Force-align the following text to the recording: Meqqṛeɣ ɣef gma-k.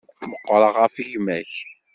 Meqqṛeɣ 0.29 0.73
ɣef 0.83 0.95
gma-k. 1.11 1.53